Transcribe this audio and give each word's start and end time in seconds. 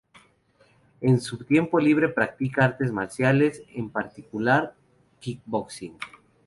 En 1.01 1.21
su 1.21 1.37
tiempo 1.43 1.79
libre 1.79 2.09
practica 2.09 2.65
artes 2.65 2.91
marciales, 2.91 3.61
en 3.75 3.91
particular, 3.91 4.73
kick-boxing. 5.19 5.95